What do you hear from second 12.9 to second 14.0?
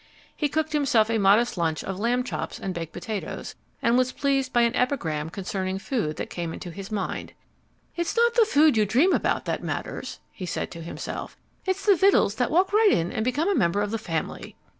in and become a member of the